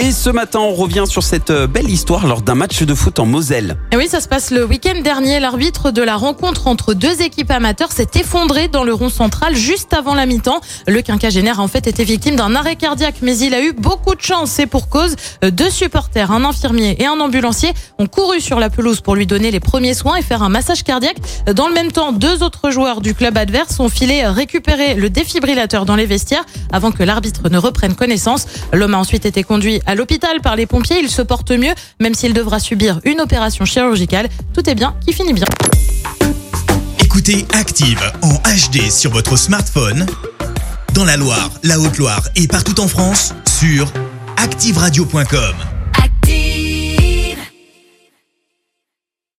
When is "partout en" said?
42.46-42.86